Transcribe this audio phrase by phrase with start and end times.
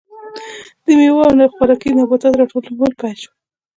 [0.83, 3.35] د میوو او خوراکي نباتاتو راټولول پیل شول.